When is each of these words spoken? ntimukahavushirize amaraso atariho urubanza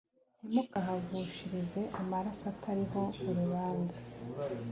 ntimukahavushirize 0.47 1.81
amaraso 1.99 2.43
atariho 2.53 3.01
urubanza 3.27 3.99